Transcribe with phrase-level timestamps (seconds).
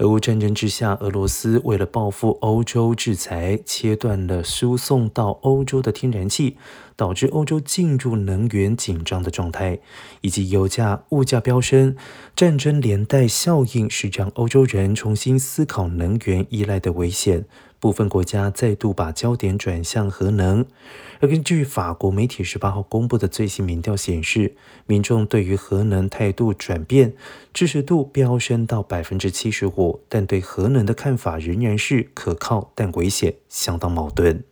[0.00, 6.56] 俄乌战争之下，俄罗斯为了报复欧洲制裁，切断了输送到欧洲的天然气，
[6.96, 9.78] 导致欧洲进入能源紧张的状态，
[10.22, 11.94] 以及油价、物价飙升。
[12.34, 17.44] 战争连带效应是让欧洲人重新思考能源依赖的危险。
[17.80, 20.66] 部分国家再度把焦点转向核能，
[21.18, 24.54] 而根据法国媒体十八号公布的最新民调显示，
[24.86, 27.14] 民众对于核能态度转变，
[27.54, 34.44] 支持度飙升到百分之七十五，但对核能的看法仍然是可靠但危险，相当矛盾。